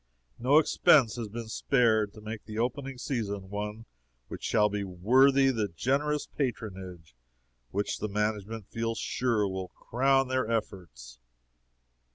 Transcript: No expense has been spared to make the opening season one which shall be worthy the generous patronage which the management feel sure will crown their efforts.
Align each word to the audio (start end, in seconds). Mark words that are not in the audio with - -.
No 0.39 0.57
expense 0.57 1.15
has 1.17 1.27
been 1.27 1.47
spared 1.47 2.11
to 2.13 2.21
make 2.21 2.45
the 2.45 2.57
opening 2.57 2.97
season 2.97 3.51
one 3.51 3.85
which 4.29 4.41
shall 4.43 4.67
be 4.67 4.83
worthy 4.83 5.51
the 5.51 5.67
generous 5.67 6.25
patronage 6.25 7.13
which 7.69 7.99
the 7.99 8.09
management 8.09 8.65
feel 8.67 8.95
sure 8.95 9.47
will 9.47 9.67
crown 9.67 10.27
their 10.27 10.49
efforts. 10.49 11.19